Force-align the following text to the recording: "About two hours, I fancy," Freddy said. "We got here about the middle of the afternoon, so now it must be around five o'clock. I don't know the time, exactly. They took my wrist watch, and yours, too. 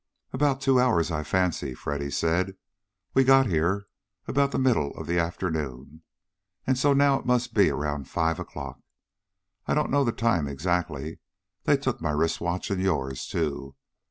"About 0.33 0.61
two 0.61 0.79
hours, 0.79 1.11
I 1.11 1.21
fancy," 1.21 1.75
Freddy 1.75 2.09
said. 2.09 2.57
"We 3.13 3.23
got 3.23 3.45
here 3.45 3.85
about 4.27 4.51
the 4.51 4.57
middle 4.57 4.89
of 4.97 5.05
the 5.05 5.19
afternoon, 5.19 6.01
so 6.73 6.93
now 6.93 7.19
it 7.19 7.25
must 7.27 7.53
be 7.53 7.69
around 7.69 8.09
five 8.09 8.39
o'clock. 8.39 8.79
I 9.67 9.75
don't 9.75 9.91
know 9.91 10.03
the 10.03 10.11
time, 10.11 10.47
exactly. 10.47 11.19
They 11.65 11.77
took 11.77 12.01
my 12.01 12.09
wrist 12.13 12.41
watch, 12.41 12.71
and 12.71 12.81
yours, 12.81 13.27
too. 13.27 13.75